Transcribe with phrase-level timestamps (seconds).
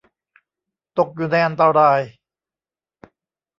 [0.97, 1.99] ตกอยู่ในอันตราย